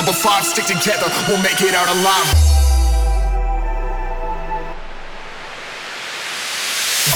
[0.00, 2.28] number five, stick together, we'll make it out alive.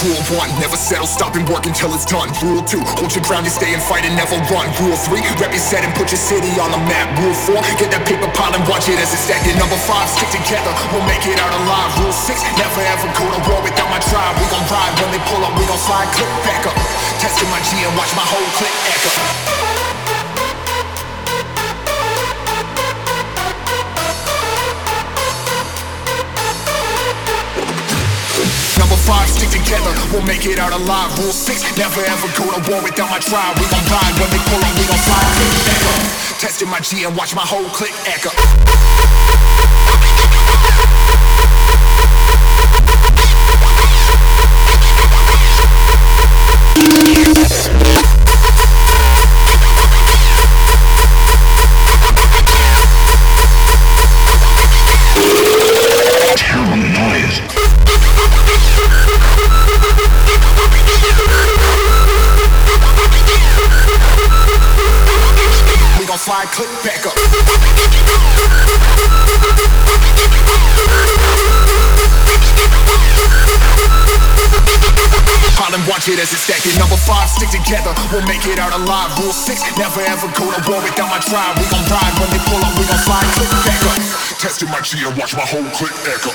[0.04, 2.28] Rule one, never settle, stop and work until it's done.
[2.44, 4.68] Rule two, hold your ground, you stay and fight and never run.
[4.84, 7.08] Rule three, rep your set and put your city on the map.
[7.24, 9.48] Rule four, get that paper pile and watch it as it's stacked.
[9.48, 11.88] And number five, stick together, we'll make it out alive.
[12.04, 14.36] Rule six, never ever go to war without my tribe.
[14.36, 16.76] We gon' ride when they pull up, we gon' slide, click back up.
[17.16, 19.63] Testing my G and watch my whole click echo.
[29.04, 31.12] Five, stick together, we'll make it out alive.
[31.18, 33.54] Rule six, never ever go to war without my tribe.
[33.60, 35.22] We gon' ride when they pull on, we gon' fly.
[36.38, 38.30] Testing my G and watch my whole click echo.
[66.24, 67.12] Slide, click back up.
[75.74, 76.70] And watch it as it's stacked.
[76.78, 79.10] Number five, stick together, we'll make it out alive.
[79.18, 81.58] Rule six, never ever go to war without my tribe.
[81.58, 83.20] We gon' ride when they pull up, we gon' fly.
[83.34, 83.98] click back up.
[84.38, 86.30] Testing my G and watch my whole click echo.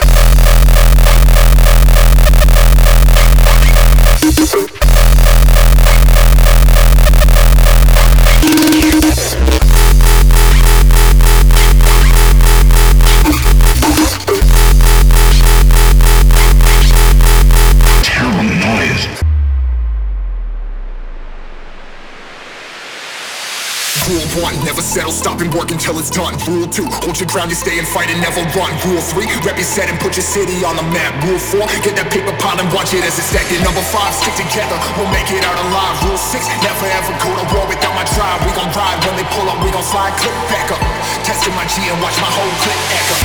[24.38, 26.38] One, never settle, stop and work until it's done.
[26.46, 28.70] Rule two, hold your ground, you stay and fight and never run.
[28.86, 31.18] Rule three, rep your set and put your city on the map.
[31.26, 33.50] Rule four, get that paper pile and watch it as it's stacked.
[33.66, 35.95] number five, stick together, we'll make it out alive.
[36.06, 38.39] Rule six, never ever go to war without my tribe.
[38.45, 40.82] We gon' ride when they pull up, we gon' slide, click back up.
[41.26, 43.18] Testing my G and watch my whole click echo.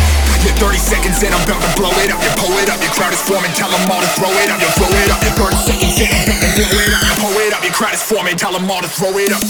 [0.45, 2.21] Yeah, 30 seconds and I'm about to blow it up.
[2.21, 4.61] You pull it up, your crowd is forming, tell them all to throw it up.
[4.61, 7.01] You throw it up, yeah, 30 seconds in, I'm about to blow it up.
[7.01, 9.45] You pull it up, your crowd is forming, tell them all to throw it up.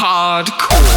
[0.00, 0.89] hardcore.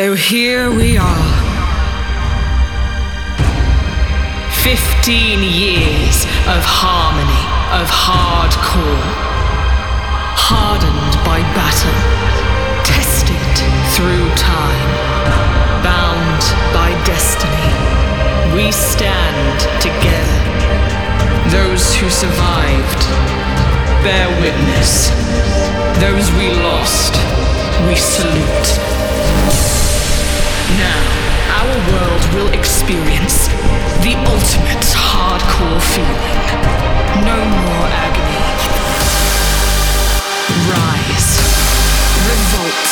[0.00, 1.30] So here we are.
[4.64, 7.44] 15 years of harmony,
[7.76, 9.04] of hardcore.
[10.40, 12.00] Hardened by battle,
[12.80, 13.44] tested
[13.92, 14.90] through time,
[15.84, 16.42] bound
[16.72, 17.68] by destiny.
[18.56, 20.40] We stand together.
[21.52, 23.02] Those who survived
[24.00, 25.10] bear witness.
[26.00, 27.20] Those we lost,
[27.86, 29.69] we salute.
[30.78, 31.02] Now,
[31.62, 33.48] our world will experience
[34.04, 36.38] the ultimate hardcore feeling.
[37.26, 38.44] No more agony.
[40.70, 41.30] Rise.
[42.28, 42.86] Revolt.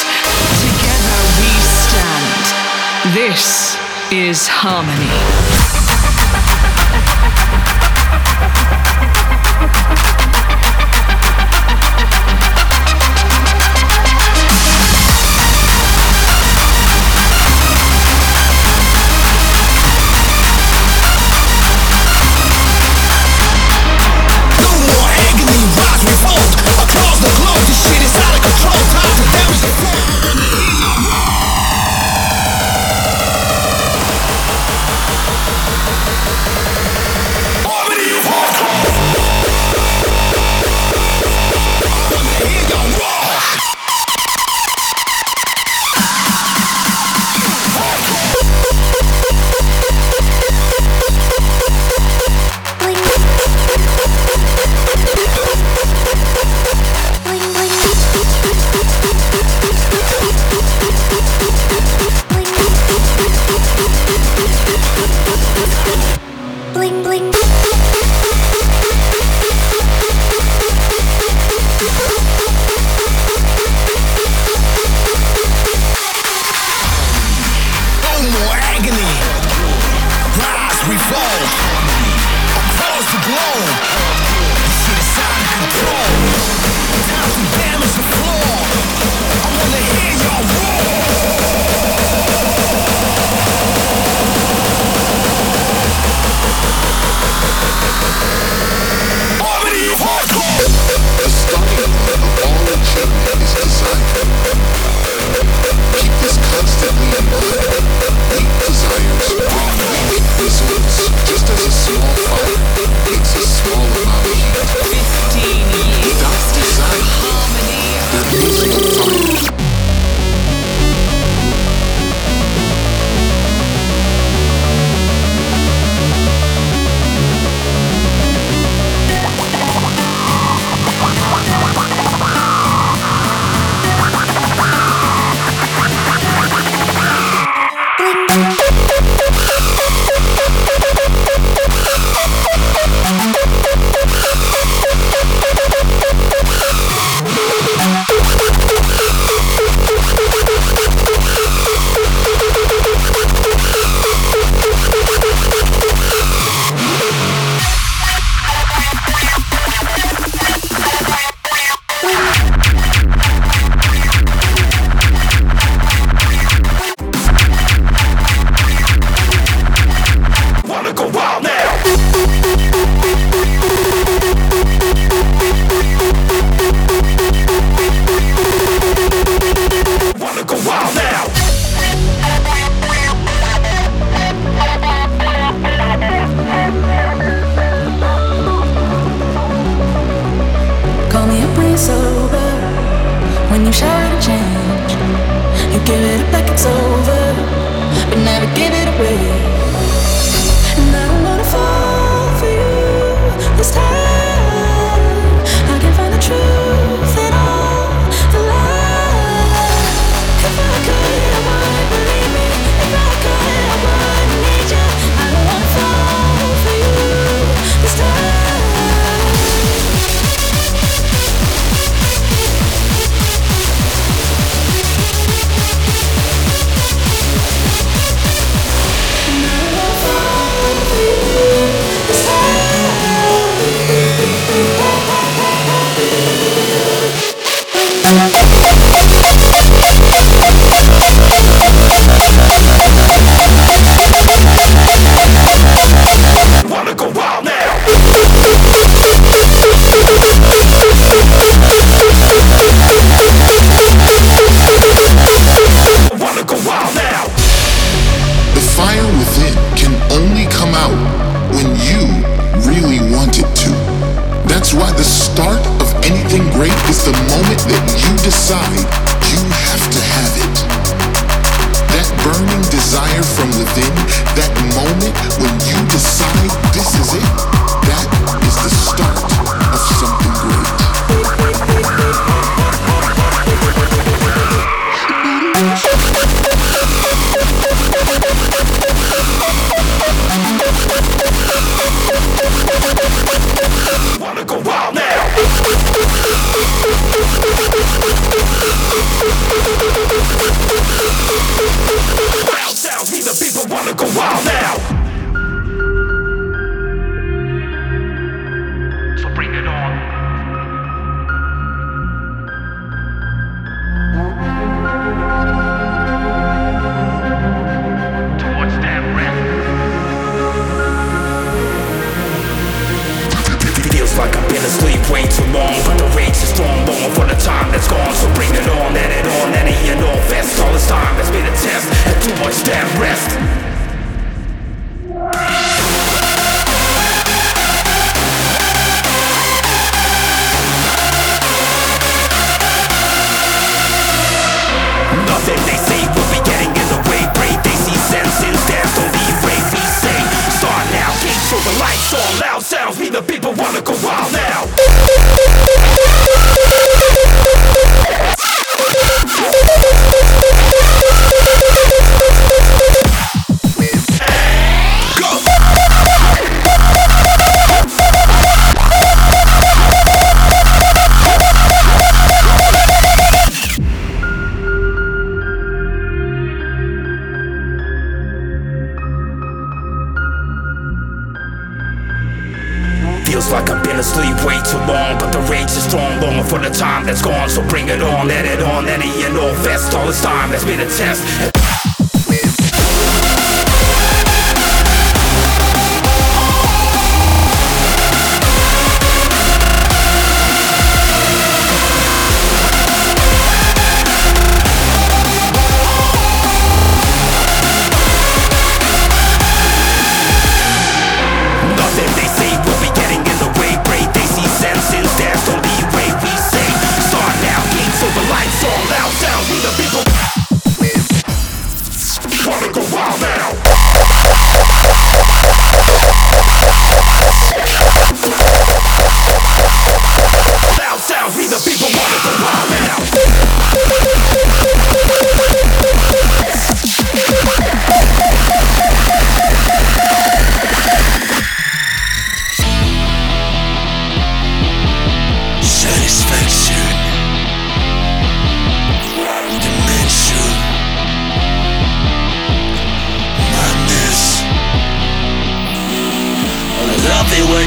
[0.64, 2.44] Together we stand.
[3.14, 3.78] This
[4.10, 5.57] is harmony.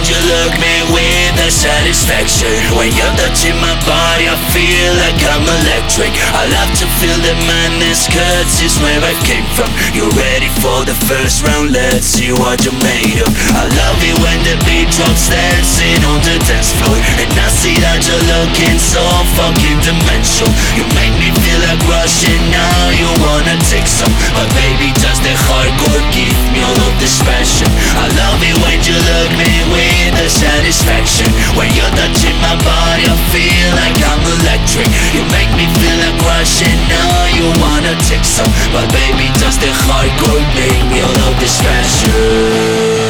[0.09, 0.59] you look
[0.95, 1.10] me?
[1.41, 2.53] the satisfaction.
[2.77, 6.13] When you're touching my body I feel like I'm electric.
[6.37, 9.69] I love to feel the madness Cause it's where I came from.
[9.97, 11.73] You ready for the first round?
[11.73, 13.31] Let's see what you're made of.
[13.57, 16.99] I love it when the beat drops Dancing on the dance floor.
[17.17, 19.01] And I see that you're looking so
[19.33, 20.51] fucking dimensional.
[20.77, 24.13] You make me feel like rushing Now you wanna take some.
[24.37, 27.69] But baby just the hardcore Give me all of this passion.
[27.97, 31.30] I love it when you look me with the satisfaction.
[31.57, 34.87] When you're touching my body I feel like I'm electric.
[35.15, 39.71] You make me feel like rushing Now you wanna take some But baby just the
[39.85, 43.00] hardcore make me all of this treasure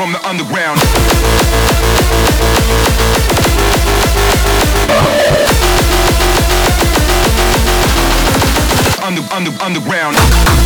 [0.00, 0.80] from the underground.
[9.04, 10.59] Under, under, underground.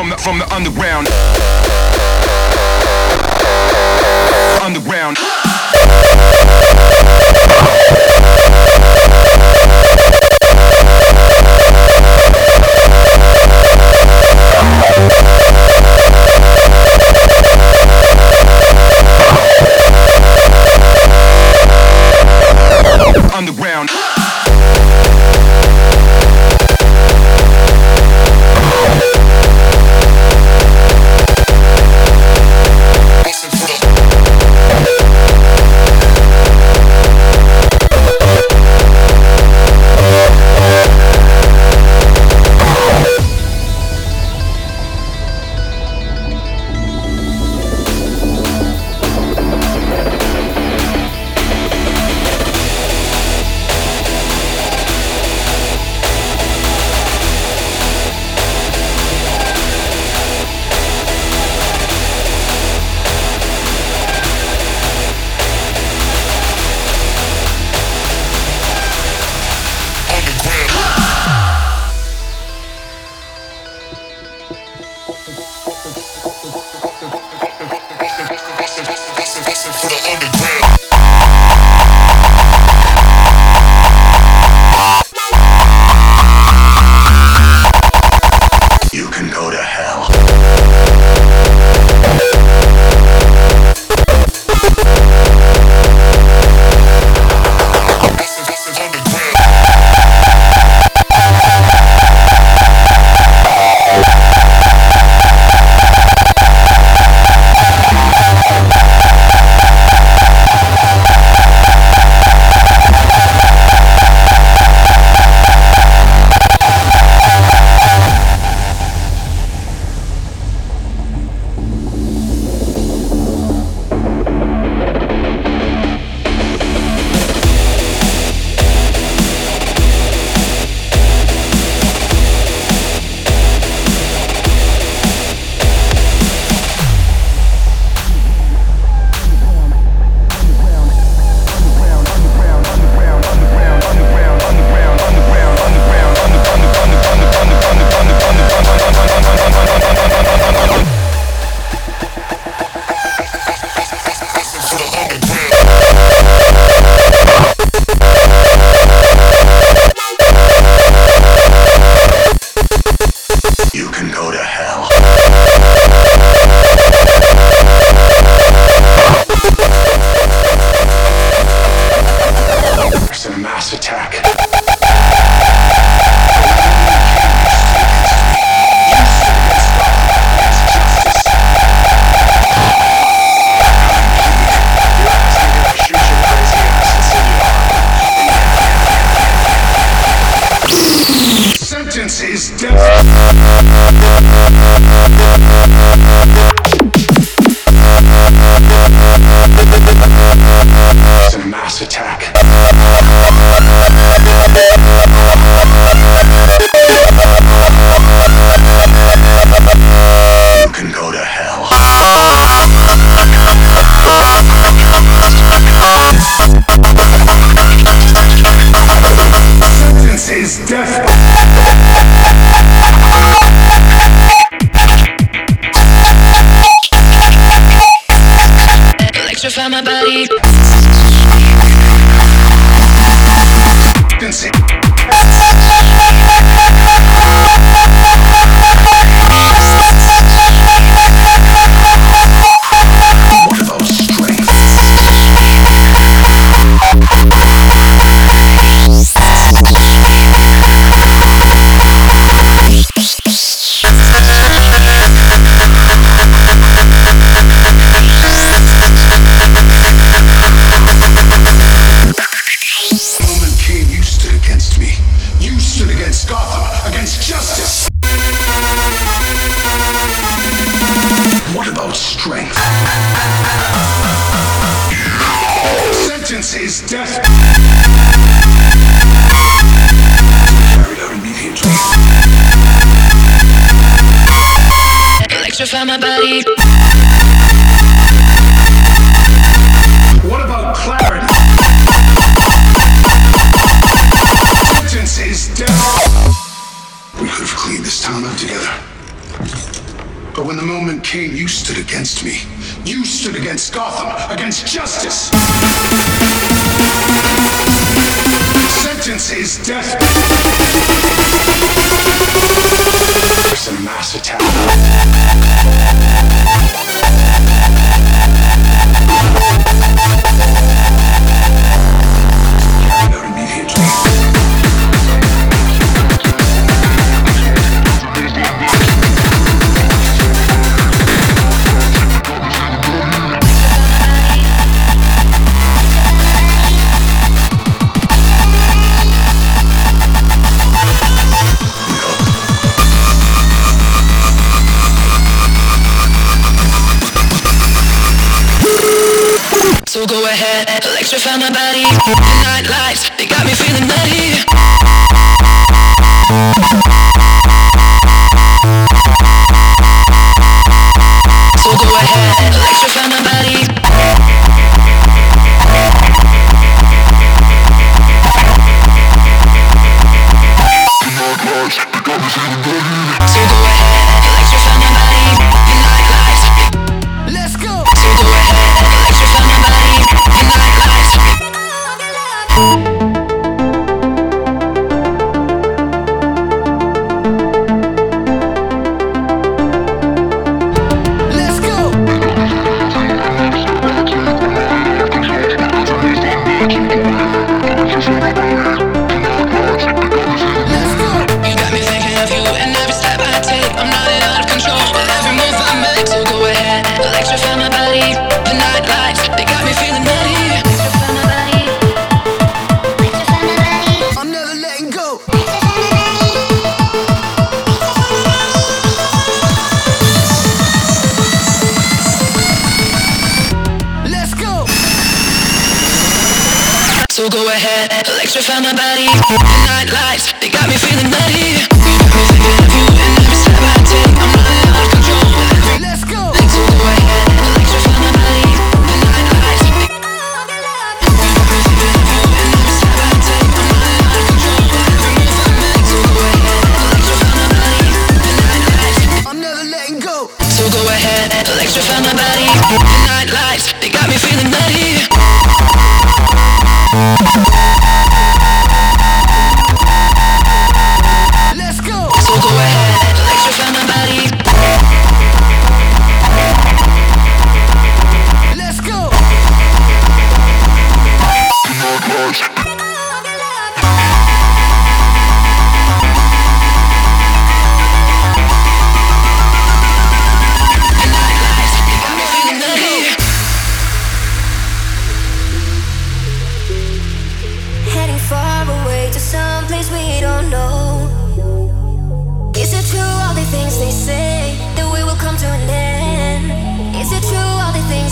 [0.00, 1.69] from the from the underground.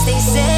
[0.09, 0.58] Just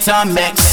[0.00, 0.69] Phantom X.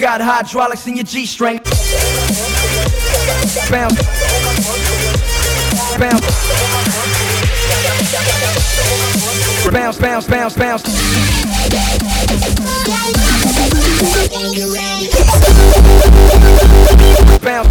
[0.00, 1.58] got hydraulics in your G-string.
[3.68, 4.00] Bounce.
[5.98, 6.24] Bounce.
[9.70, 10.84] Bounce, bounce, bounce, bounce.
[17.42, 17.68] Bounce.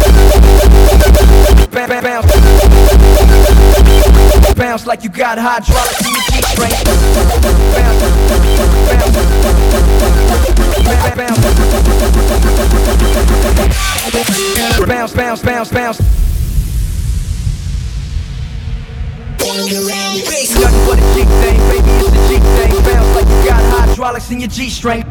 [1.72, 2.30] Bounce, bounce.
[4.54, 6.70] Bounce like you got hydraulics in your G-string.
[7.74, 8.02] Bounce.
[8.94, 9.10] Bounce.
[10.00, 10.09] bounce
[14.86, 15.98] bounce, bounce, bounce, bounce, bounce.
[19.40, 22.72] Bass nothing but a G thing, baby, it's the thing.
[22.84, 25.02] Bounce like you got hydraulics in your G string.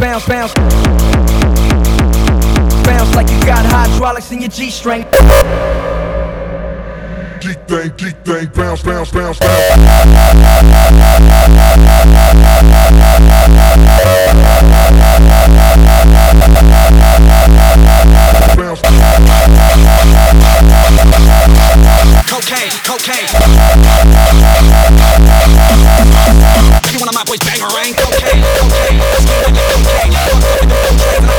[0.00, 0.52] Bounce, bounce.
[2.84, 5.04] Bounce like you got hydraulics in your G string
[7.40, 9.68] click thing, click thing, bounce, bounce, bounce, bounce.
[22.26, 23.28] Cocaine, cocaine.
[26.92, 28.98] You one of my boys bangerang, cocaine, cocaine.
[28.98, 29.26] Let's
[31.20, 31.35] cocaine.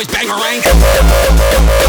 [0.00, 1.79] always bang my rank.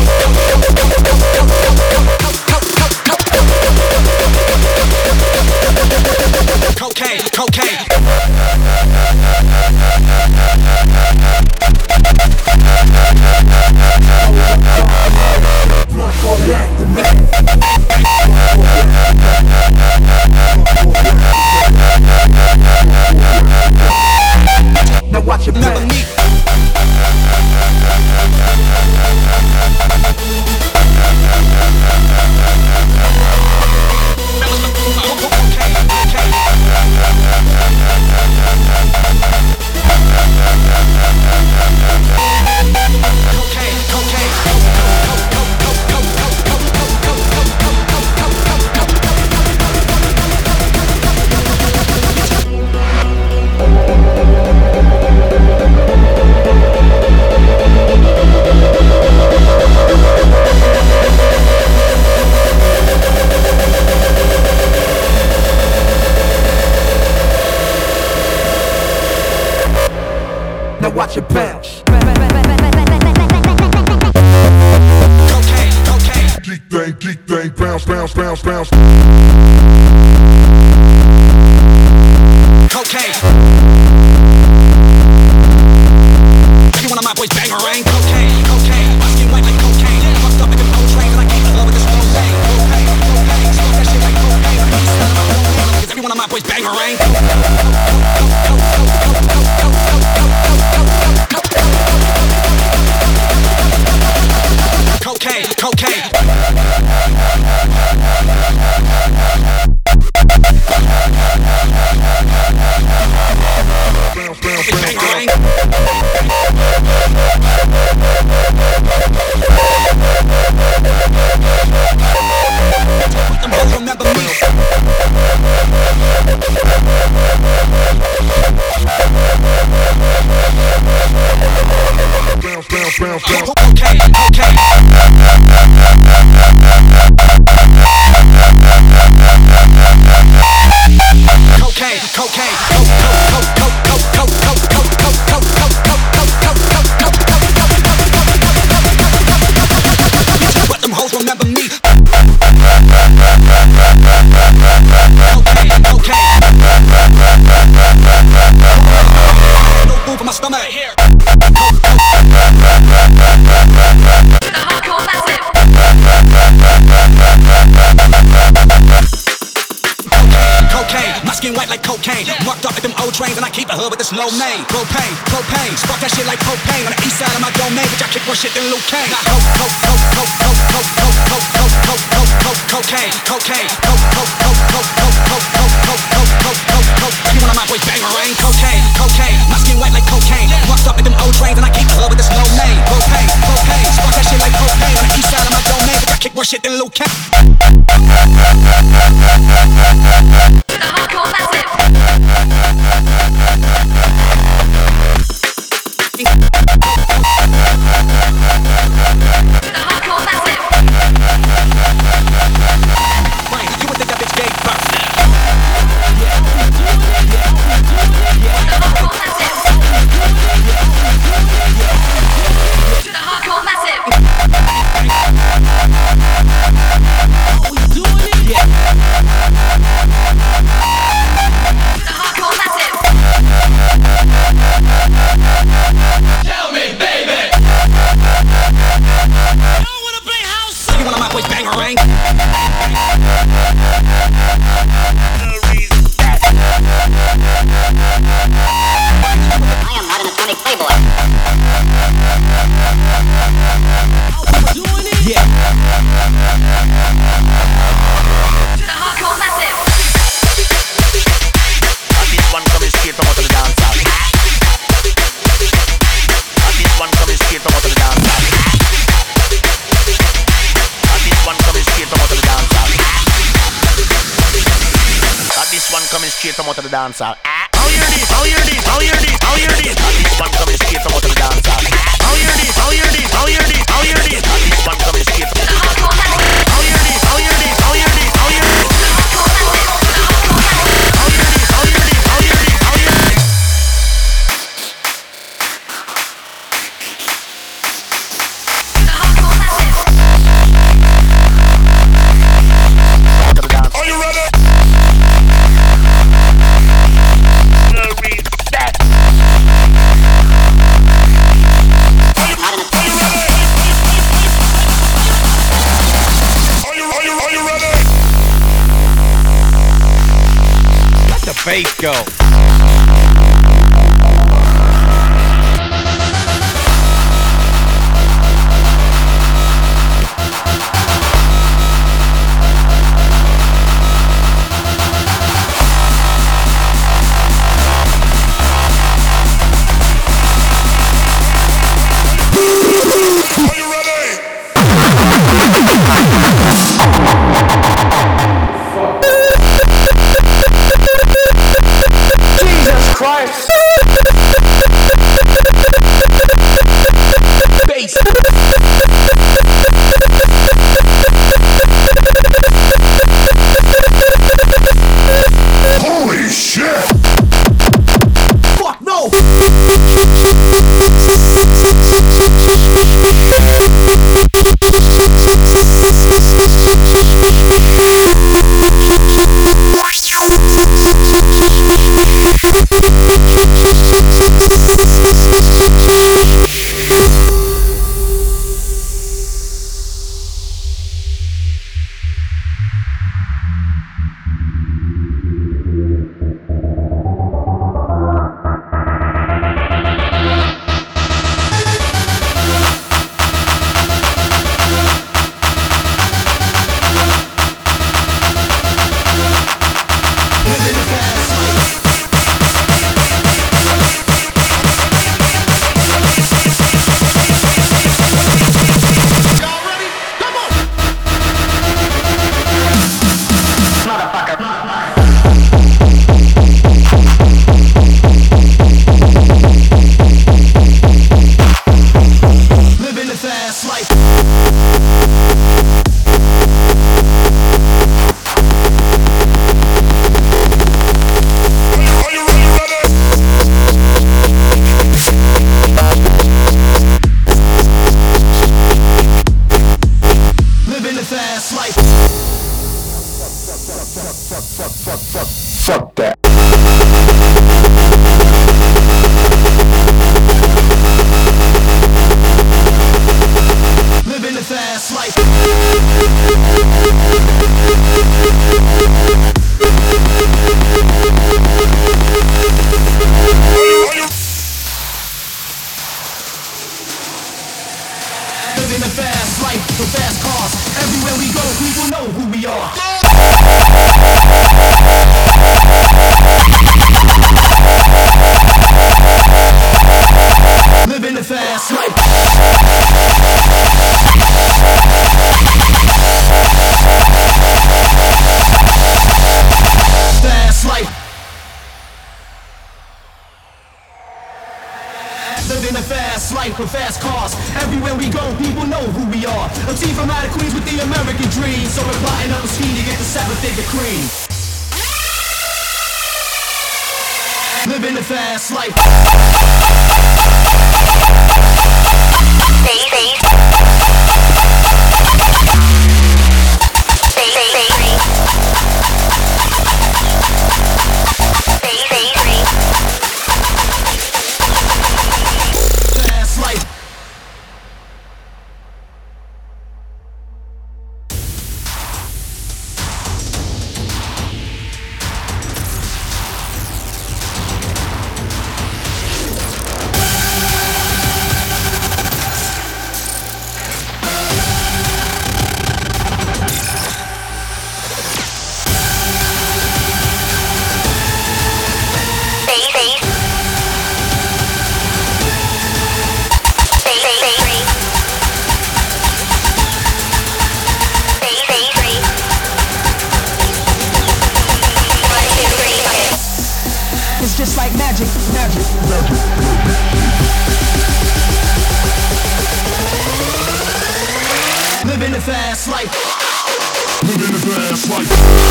[586.06, 587.22] Life.
[587.24, 588.71] Living the fast life.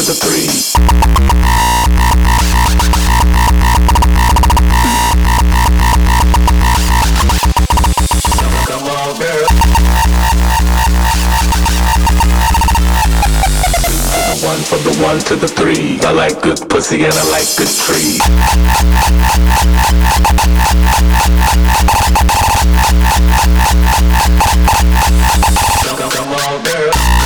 [0.00, 0.69] to the three.
[15.30, 16.00] to the three.
[16.00, 18.18] I like good pussy and I like good tree.
[25.86, 27.20] Come, come on, girl.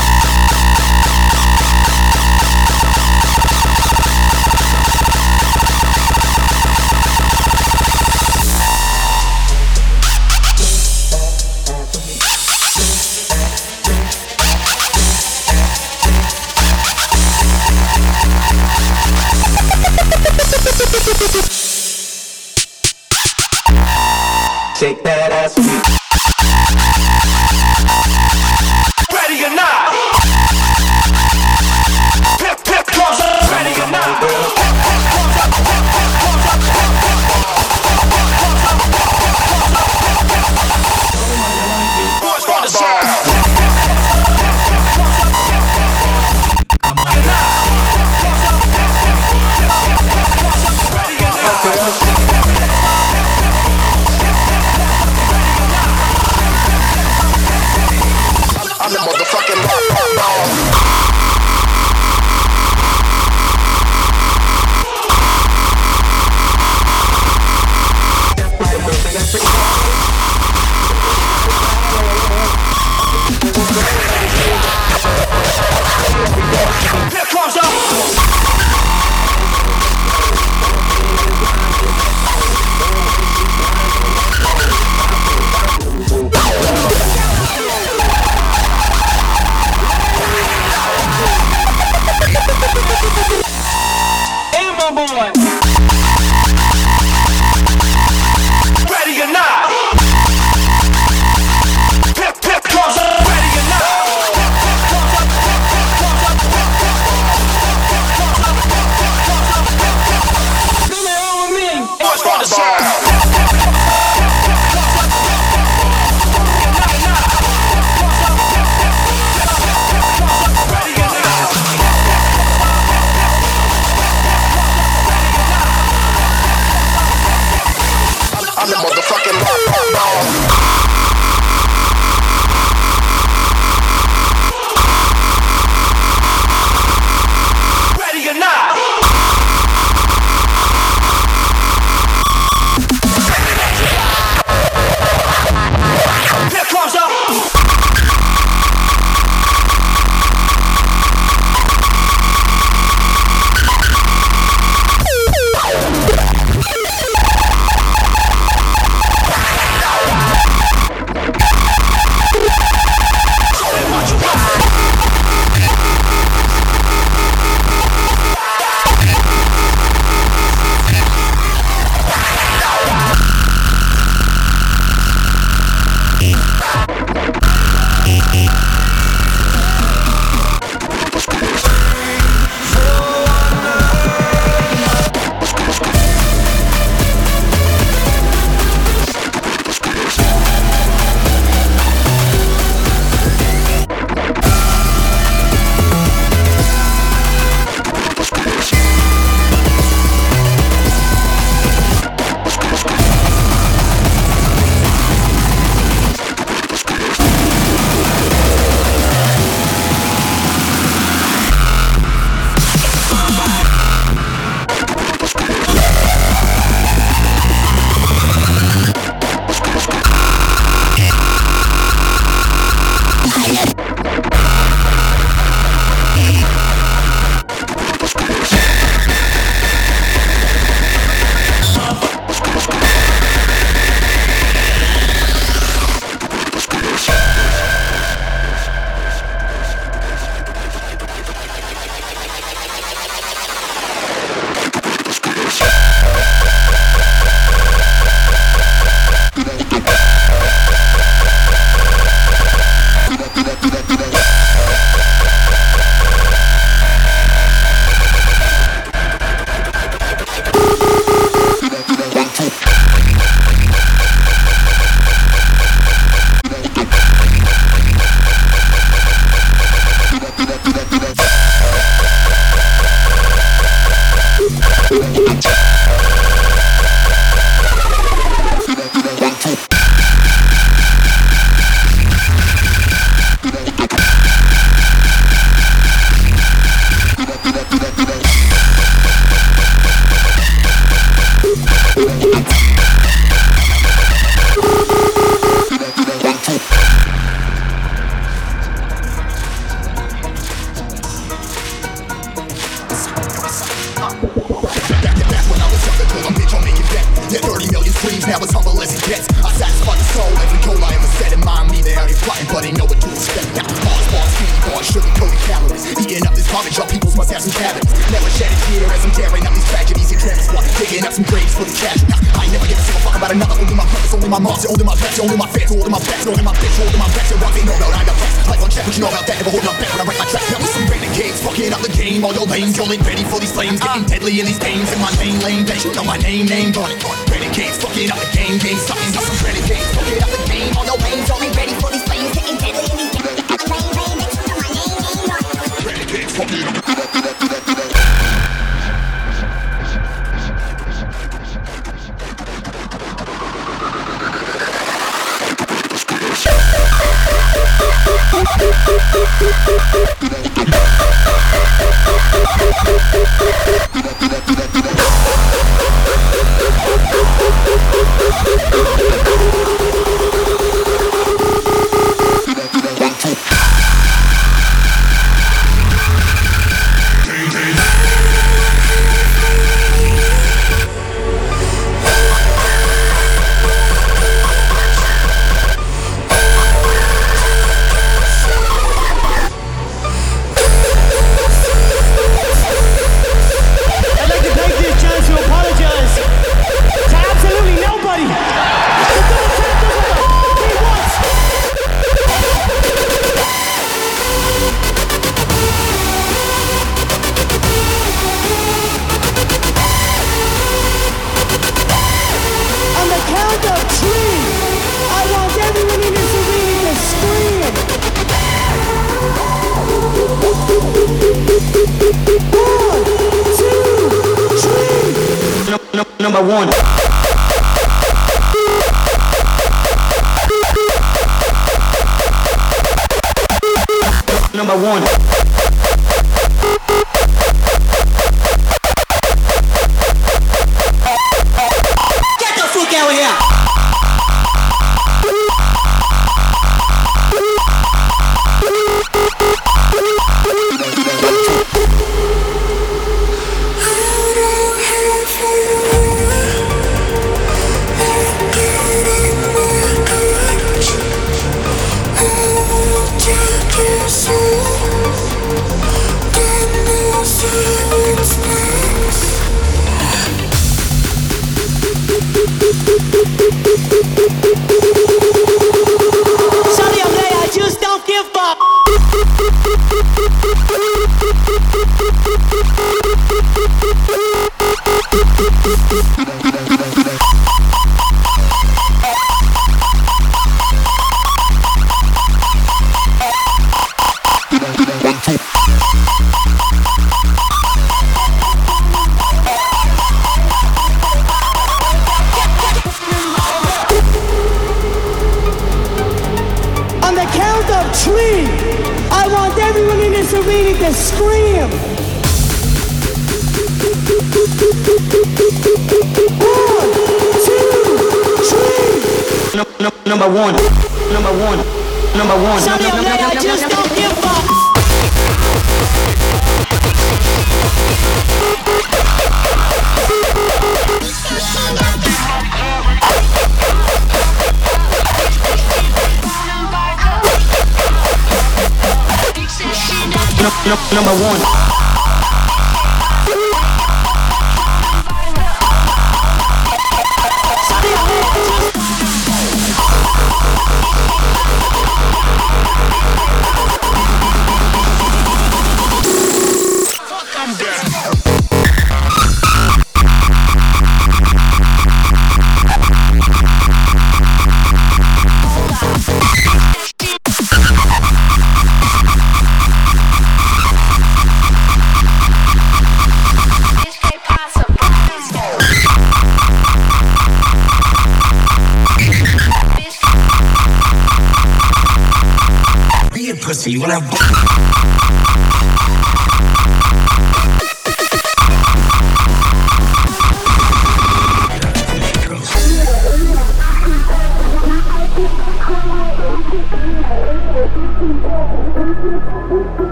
[434.67, 435.34] Number one.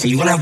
[0.00, 0.08] Pussy.
[0.10, 0.36] You wanna.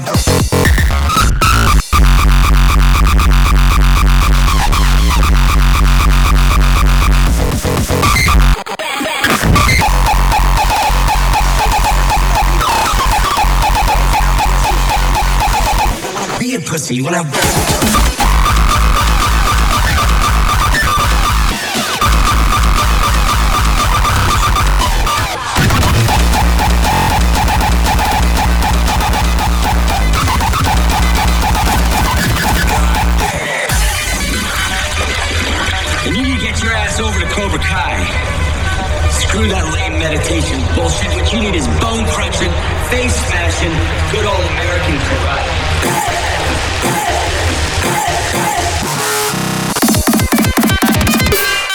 [16.38, 16.96] Be a pussy.
[16.96, 18.27] You wanna.
[40.88, 41.14] Bullshit.
[41.14, 42.50] What you need is bone crunching,
[42.90, 43.72] face smashing,
[44.10, 45.54] good old American karate.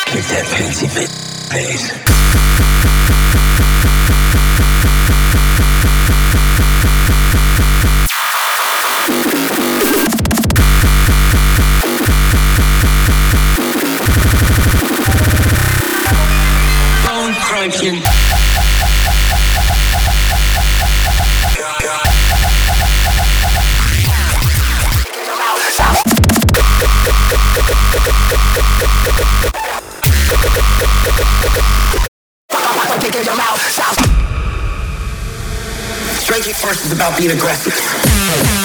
[0.07, 1.91] Kick that fancy face.
[17.05, 18.02] Bone crunching.
[37.03, 38.62] About being aggressive.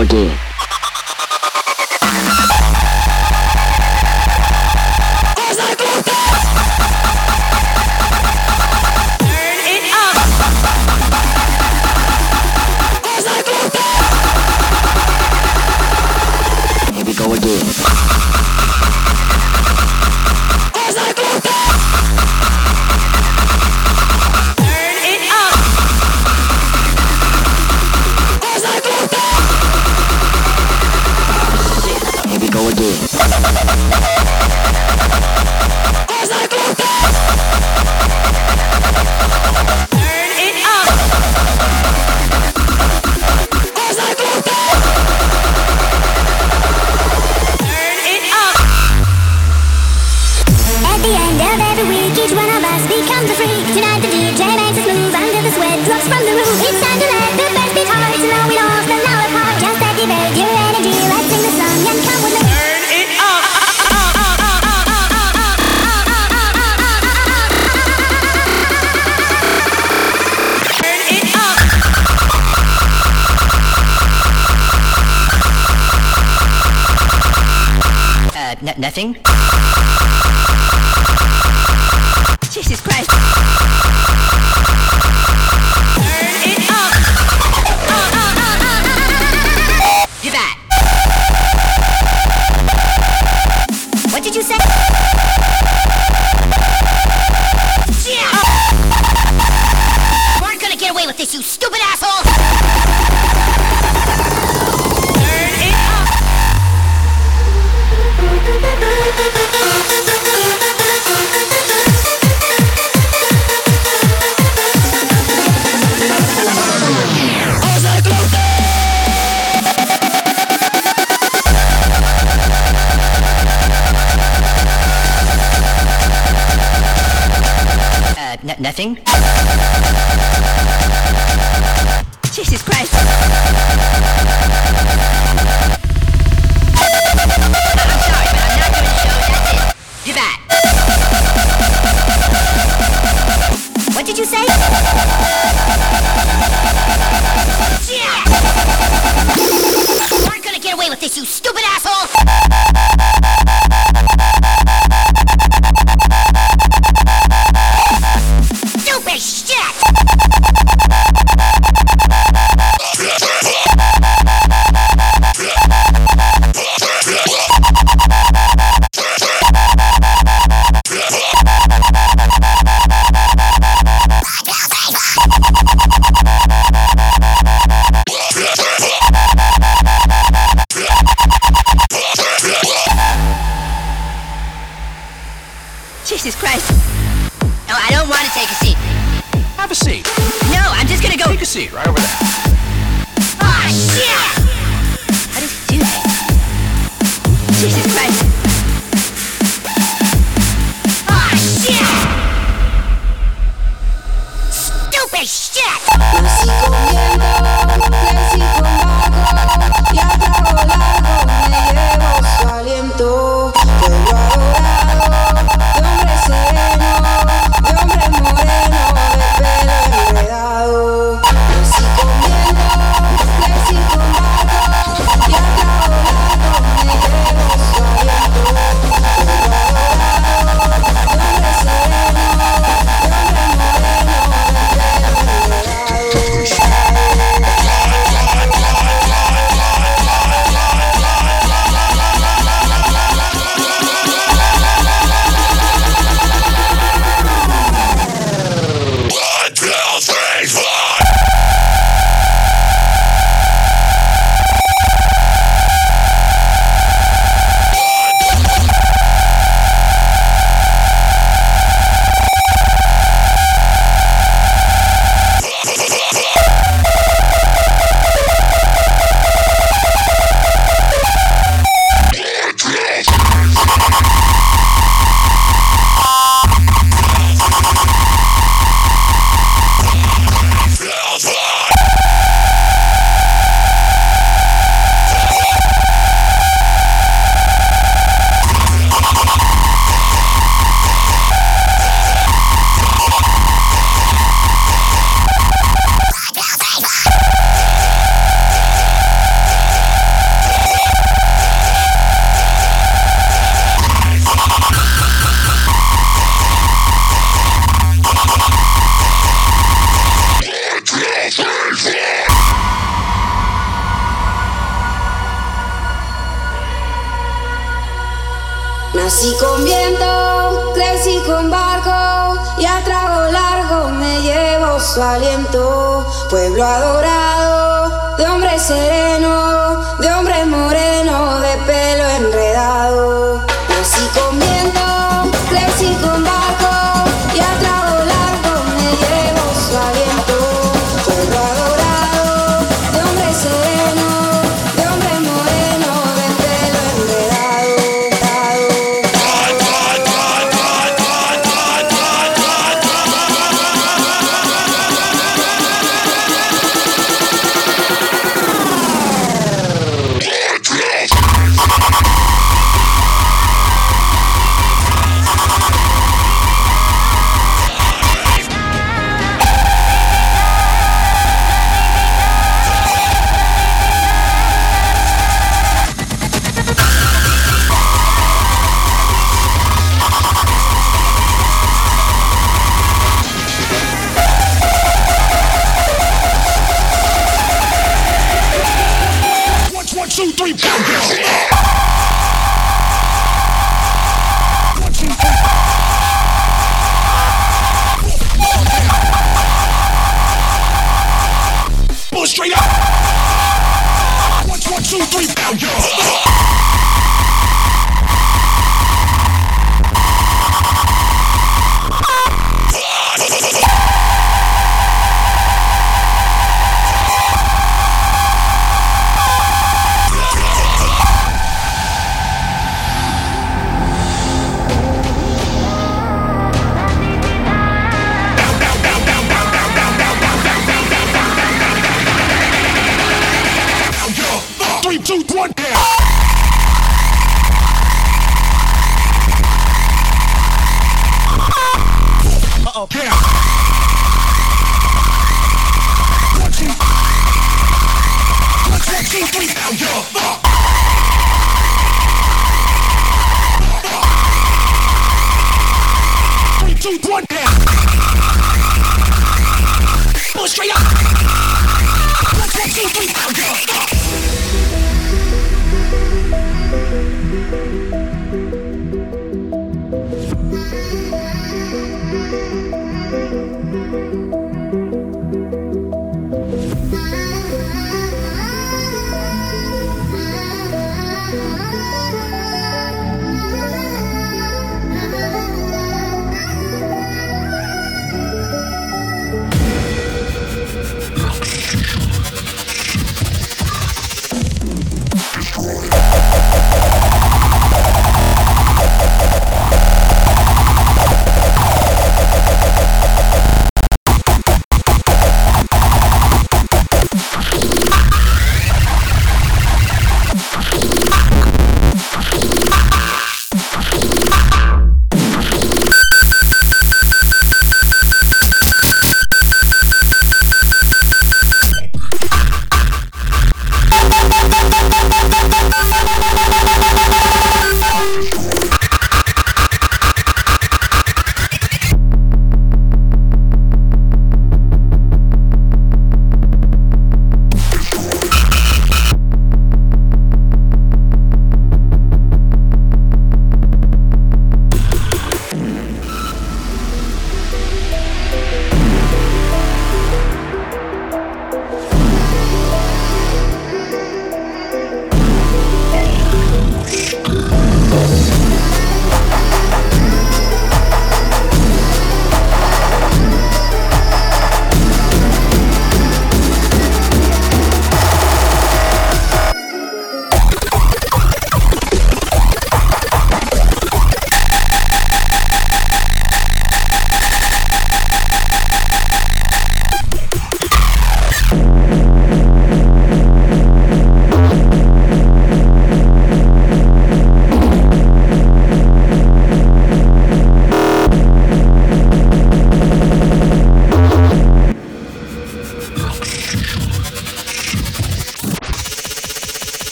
[0.00, 0.45] Again.